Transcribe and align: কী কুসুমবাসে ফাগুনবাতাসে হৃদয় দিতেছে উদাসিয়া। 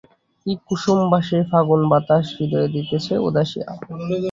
কী 0.45 0.53
কুসুমবাসে 0.67 1.37
ফাগুনবাতাসে 1.49 2.31
হৃদয় 2.35 2.69
দিতেছে 2.75 3.13
উদাসিয়া। 3.27 3.69